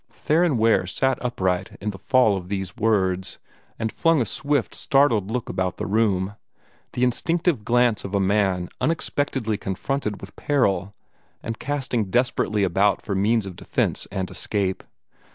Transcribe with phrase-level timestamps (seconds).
[0.09, 3.37] Theron Ware sat upright at the fall of these words,
[3.77, 6.33] and flung a swift, startled look about the room
[6.93, 10.95] the instinctive glance of a man unexpectedly confronted with peril,
[11.43, 14.83] and casting desperately about for means of defence and escape.